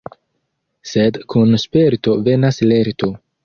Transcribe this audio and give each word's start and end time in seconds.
Sed 0.93 1.21
kun 1.35 1.59
sperto 1.67 2.19
venas 2.31 2.61
lerto. 2.73 3.15